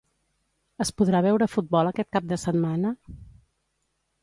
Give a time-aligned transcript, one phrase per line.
[0.85, 2.97] Es podrà veure futbol aquest cap de setmana?